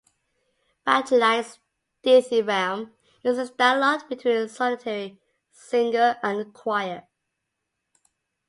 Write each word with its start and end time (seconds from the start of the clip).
Bacchylides' 0.83 1.59
dithyramb 2.03 2.89
is 3.23 3.37
a 3.37 3.53
dialogue 3.53 4.09
between 4.09 4.35
a 4.35 4.49
solitary 4.49 5.21
singer 5.51 6.17
and 6.23 6.39
a 6.41 6.45
choir. 6.45 7.07